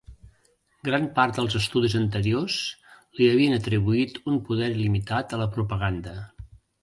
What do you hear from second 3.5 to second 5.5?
atribuït un poder il·limitat a